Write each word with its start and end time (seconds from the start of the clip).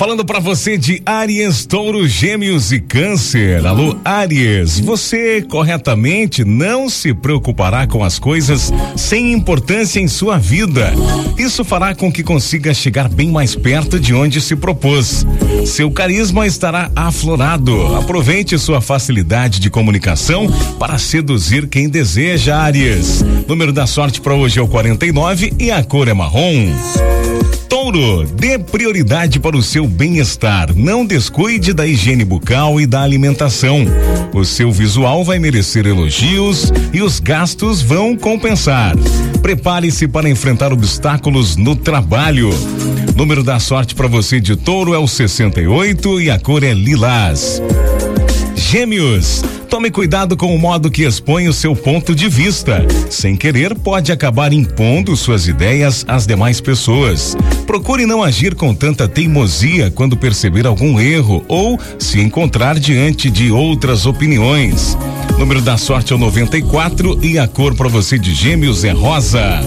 Falando 0.00 0.24
para 0.24 0.40
você 0.40 0.78
de 0.78 1.02
Áries, 1.04 1.66
Touro, 1.66 2.08
Gêmeos 2.08 2.72
e 2.72 2.80
Câncer. 2.80 3.66
Alô, 3.66 3.98
Áries, 4.02 4.80
você 4.80 5.42
corretamente 5.42 6.42
não 6.42 6.88
se 6.88 7.12
preocupará 7.12 7.86
com 7.86 8.02
as 8.02 8.18
coisas 8.18 8.72
sem 8.96 9.30
importância 9.30 10.00
em 10.00 10.08
sua 10.08 10.38
vida. 10.38 10.94
Isso 11.36 11.62
fará 11.66 11.94
com 11.94 12.10
que 12.10 12.22
consiga 12.22 12.72
chegar 12.72 13.10
bem 13.10 13.30
mais 13.30 13.54
perto 13.54 14.00
de 14.00 14.14
onde 14.14 14.40
se 14.40 14.56
propôs. 14.56 15.26
Seu 15.66 15.90
carisma 15.90 16.46
estará 16.46 16.90
aflorado. 16.96 17.94
Aproveite 17.94 18.58
sua 18.58 18.80
facilidade 18.80 19.60
de 19.60 19.68
comunicação 19.68 20.46
para 20.78 20.96
seduzir 20.96 21.68
quem 21.68 21.90
deseja, 21.90 22.56
Áries. 22.56 23.22
Número 23.46 23.70
da 23.70 23.86
sorte 23.86 24.18
para 24.18 24.34
hoje 24.34 24.58
é 24.58 24.62
o 24.62 24.66
49 24.66 25.52
e 25.58 25.70
a 25.70 25.84
cor 25.84 26.08
é 26.08 26.14
marrom. 26.14 26.70
Touro, 27.70 28.26
dê 28.26 28.58
prioridade 28.58 29.38
para 29.38 29.56
o 29.56 29.62
seu 29.62 29.86
bem-estar. 29.90 30.74
Não 30.74 31.04
descuide 31.04 31.74
da 31.74 31.86
higiene 31.86 32.24
bucal 32.24 32.80
e 32.80 32.86
da 32.86 33.02
alimentação. 33.02 33.84
O 34.32 34.44
seu 34.44 34.70
visual 34.72 35.24
vai 35.24 35.38
merecer 35.38 35.86
elogios 35.86 36.72
e 36.92 37.02
os 37.02 37.20
gastos 37.20 37.82
vão 37.82 38.16
compensar. 38.16 38.96
Prepare-se 39.42 40.08
para 40.08 40.30
enfrentar 40.30 40.72
obstáculos 40.72 41.56
no 41.56 41.74
trabalho. 41.74 42.50
Número 43.16 43.42
da 43.42 43.58
sorte 43.58 43.94
para 43.94 44.06
você 44.06 44.40
de 44.40 44.56
touro 44.56 44.94
é 44.94 44.98
o 44.98 45.08
68 45.08 46.20
e 46.20 46.30
a 46.30 46.38
cor 46.38 46.62
é 46.62 46.72
lilás. 46.72 47.60
Gêmeos, 48.54 49.42
tome 49.70 49.88
cuidado 49.88 50.36
com 50.36 50.52
o 50.52 50.58
modo 50.58 50.90
que 50.90 51.04
expõe 51.04 51.46
o 51.46 51.52
seu 51.52 51.76
ponto 51.76 52.12
de 52.12 52.28
vista. 52.28 52.84
Sem 53.08 53.36
querer, 53.36 53.72
pode 53.72 54.10
acabar 54.10 54.52
impondo 54.52 55.14
suas 55.14 55.46
ideias 55.46 56.04
às 56.08 56.26
demais 56.26 56.60
pessoas. 56.60 57.36
Procure 57.68 58.04
não 58.04 58.20
agir 58.20 58.56
com 58.56 58.74
tanta 58.74 59.06
teimosia 59.06 59.88
quando 59.88 60.16
perceber 60.16 60.66
algum 60.66 60.98
erro 60.98 61.44
ou 61.46 61.78
se 62.00 62.20
encontrar 62.20 62.80
diante 62.80 63.30
de 63.30 63.52
outras 63.52 64.06
opiniões. 64.06 64.98
Número 65.38 65.62
da 65.62 65.78
sorte 65.78 66.12
é 66.12 66.16
o 66.16 66.18
94 66.18 67.20
e 67.22 67.38
a 67.38 67.46
cor 67.46 67.76
para 67.76 67.88
você 67.88 68.18
de 68.18 68.34
Gêmeos 68.34 68.82
é 68.82 68.90
rosa. 68.90 69.60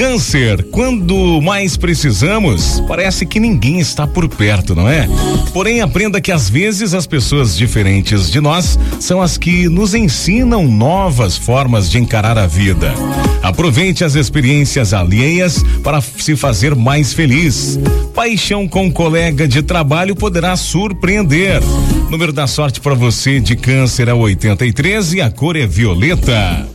Câncer, 0.00 0.64
quando 0.70 1.42
mais 1.42 1.76
precisamos, 1.76 2.82
parece 2.88 3.26
que 3.26 3.38
ninguém 3.38 3.80
está 3.80 4.06
por 4.06 4.26
perto, 4.30 4.74
não 4.74 4.88
é? 4.88 5.06
Porém, 5.52 5.82
aprenda 5.82 6.22
que 6.22 6.32
às 6.32 6.48
vezes 6.48 6.94
as 6.94 7.06
pessoas 7.06 7.54
diferentes 7.54 8.30
de 8.30 8.40
nós 8.40 8.78
são 8.98 9.20
as 9.20 9.36
que 9.36 9.68
nos 9.68 9.92
ensinam 9.92 10.66
novas 10.66 11.36
formas 11.36 11.90
de 11.90 11.98
encarar 11.98 12.38
a 12.38 12.46
vida. 12.46 12.94
Aproveite 13.42 14.02
as 14.02 14.14
experiências 14.14 14.94
alheias 14.94 15.62
para 15.84 16.00
se 16.00 16.34
fazer 16.34 16.74
mais 16.74 17.12
feliz. 17.12 17.78
Paixão 18.14 18.66
com 18.66 18.90
colega 18.90 19.46
de 19.46 19.62
trabalho 19.62 20.16
poderá 20.16 20.56
surpreender. 20.56 21.60
Número 22.08 22.32
da 22.32 22.46
sorte 22.46 22.80
para 22.80 22.94
você 22.94 23.38
de 23.38 23.54
câncer 23.54 24.08
é 24.08 24.14
83 24.14 25.12
e 25.12 25.20
a 25.20 25.30
cor 25.30 25.56
é 25.56 25.66
violeta. 25.66 26.70